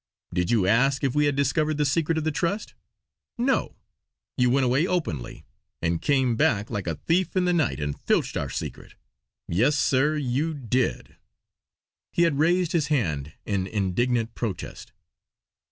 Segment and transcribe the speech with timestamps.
[0.33, 2.73] Did you ask if we had discovered the secret of the trust?
[3.37, 3.75] No!
[4.35, 5.45] You went away openly;
[5.79, 8.95] and came back like a thief in the night and filched our secret.
[9.47, 11.17] Yes sir, you did!"
[12.11, 14.91] He had raised his hand in indignant protest.